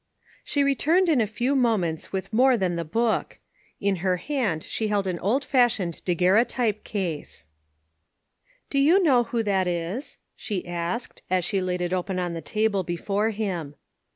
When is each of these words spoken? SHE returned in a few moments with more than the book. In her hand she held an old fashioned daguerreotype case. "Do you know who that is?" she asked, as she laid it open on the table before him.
SHE 0.43 0.63
returned 0.63 1.09
in 1.09 1.21
a 1.21 1.27
few 1.27 1.55
moments 1.55 2.11
with 2.11 2.33
more 2.33 2.57
than 2.57 2.75
the 2.75 2.83
book. 2.83 3.37
In 3.79 3.97
her 3.97 4.17
hand 4.17 4.63
she 4.63 4.87
held 4.87 5.05
an 5.05 5.19
old 5.19 5.43
fashioned 5.45 6.03
daguerreotype 6.05 6.83
case. 6.83 7.45
"Do 8.71 8.79
you 8.79 9.03
know 9.03 9.25
who 9.25 9.43
that 9.43 9.67
is?" 9.67 10.17
she 10.35 10.67
asked, 10.67 11.21
as 11.29 11.45
she 11.45 11.61
laid 11.61 11.81
it 11.83 11.93
open 11.93 12.17
on 12.17 12.33
the 12.33 12.41
table 12.41 12.81
before 12.81 13.29
him. 13.29 13.75